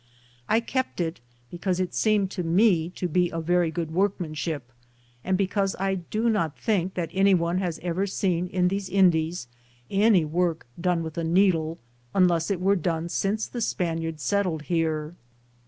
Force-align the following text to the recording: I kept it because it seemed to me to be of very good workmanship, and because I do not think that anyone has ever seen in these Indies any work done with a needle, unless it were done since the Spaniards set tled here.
I 0.49 0.61
kept 0.61 0.99
it 0.99 1.19
because 1.51 1.79
it 1.79 1.93
seemed 1.93 2.31
to 2.31 2.41
me 2.41 2.89
to 2.95 3.07
be 3.07 3.31
of 3.31 3.45
very 3.45 3.69
good 3.69 3.91
workmanship, 3.91 4.71
and 5.23 5.37
because 5.37 5.75
I 5.79 5.93
do 5.93 6.27
not 6.27 6.57
think 6.57 6.95
that 6.95 7.11
anyone 7.13 7.59
has 7.59 7.79
ever 7.83 8.07
seen 8.07 8.47
in 8.47 8.69
these 8.69 8.89
Indies 8.89 9.47
any 9.91 10.25
work 10.25 10.65
done 10.81 11.03
with 11.03 11.19
a 11.19 11.23
needle, 11.23 11.77
unless 12.15 12.49
it 12.49 12.59
were 12.61 12.75
done 12.75 13.09
since 13.09 13.45
the 13.45 13.61
Spaniards 13.61 14.23
set 14.23 14.47
tled 14.47 14.63
here. 14.63 15.13